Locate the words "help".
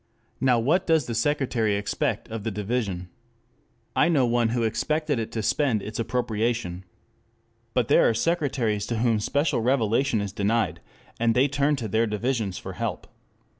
12.73-13.05